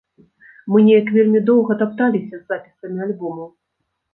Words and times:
Мы 0.75 0.81
неяк 0.87 1.11
вельмі 1.17 1.43
доўга 1.51 1.77
тапталіся 1.81 2.35
з 2.41 2.45
запісамі 2.55 2.99
альбомаў. 3.09 3.49